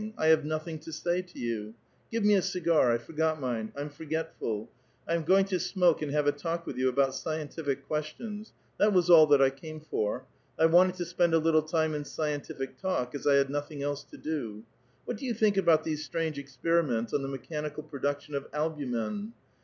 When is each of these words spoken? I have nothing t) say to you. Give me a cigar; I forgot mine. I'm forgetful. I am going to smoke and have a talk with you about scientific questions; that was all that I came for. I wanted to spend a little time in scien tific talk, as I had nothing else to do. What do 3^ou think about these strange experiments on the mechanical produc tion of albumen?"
I 0.17 0.29
have 0.29 0.43
nothing 0.43 0.79
t) 0.79 0.89
say 0.89 1.21
to 1.21 1.37
you. 1.39 1.75
Give 2.11 2.25
me 2.25 2.33
a 2.33 2.41
cigar; 2.41 2.91
I 2.91 2.97
forgot 2.97 3.39
mine. 3.39 3.71
I'm 3.77 3.91
forgetful. 3.91 4.67
I 5.07 5.13
am 5.13 5.23
going 5.23 5.45
to 5.45 5.59
smoke 5.59 6.01
and 6.01 6.11
have 6.11 6.25
a 6.25 6.31
talk 6.31 6.65
with 6.65 6.75
you 6.75 6.89
about 6.89 7.13
scientific 7.13 7.85
questions; 7.87 8.51
that 8.79 8.93
was 8.93 9.11
all 9.11 9.27
that 9.27 9.43
I 9.43 9.51
came 9.51 9.79
for. 9.79 10.25
I 10.57 10.65
wanted 10.65 10.95
to 10.95 11.05
spend 11.05 11.35
a 11.35 11.37
little 11.37 11.61
time 11.61 11.93
in 11.93 12.01
scien 12.01 12.39
tific 12.43 12.79
talk, 12.81 13.13
as 13.13 13.27
I 13.27 13.35
had 13.35 13.51
nothing 13.51 13.83
else 13.83 14.03
to 14.05 14.17
do. 14.17 14.63
What 15.05 15.17
do 15.17 15.31
3^ou 15.31 15.37
think 15.37 15.57
about 15.57 15.83
these 15.83 16.03
strange 16.03 16.39
experiments 16.39 17.13
on 17.13 17.21
the 17.21 17.27
mechanical 17.27 17.83
produc 17.83 18.21
tion 18.21 18.33
of 18.33 18.47
albumen?" 18.53 19.33